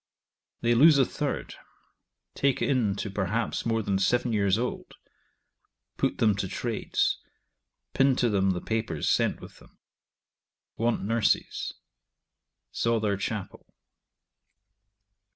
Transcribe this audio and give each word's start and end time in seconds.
They 0.61 0.73
lose 0.73 0.97
a 0.97 1.05
third; 1.05 1.53
take 2.33 2.59
in 2.59 2.95
to 2.95 3.11
perhaps 3.11 3.67
more 3.67 3.83
than 3.83 3.99
seven 3.99 4.33
[years 4.33 4.57
old]; 4.57 4.95
put 5.95 6.17
them 6.17 6.33
to 6.37 6.47
trades; 6.47 7.19
pin 7.93 8.15
to 8.15 8.27
them 8.27 8.49
the 8.49 8.61
papers 8.61 9.07
sent 9.11 9.39
with 9.41 9.59
them. 9.59 9.77
Want 10.75 11.03
nurses. 11.03 11.73
Saw 12.71 12.99
their 12.99 13.15
chapel. 13.15 13.71